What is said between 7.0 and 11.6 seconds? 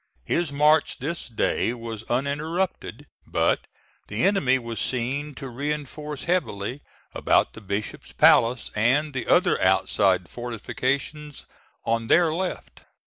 about the Bishop's Palace and the other outside fortifications